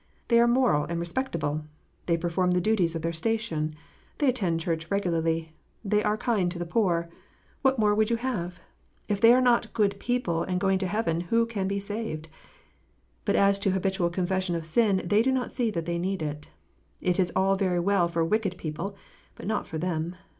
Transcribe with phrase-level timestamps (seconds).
[0.29, 1.63] They are moral and respectable!
[2.07, 3.75] They perform the duties of their station!
[4.17, 5.49] They attend church regularly!
[5.85, 7.07] They are kind to the poor!
[7.61, 8.59] What more would you have?
[9.07, 12.29] If they are not good people and going to heaven, who can be saved?
[13.25, 16.49] But as to habitual confession of sin, they do not see that they need it.
[16.99, 18.95] It is all very well for wicked people,
[19.35, 20.15] but not for them.